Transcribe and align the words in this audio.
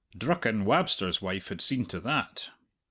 Drucken 0.17 0.63
Wabster's 0.65 1.21
wife 1.21 1.49
had 1.49 1.61
seen 1.61 1.85
to 1.85 1.99
that. 1.99 2.49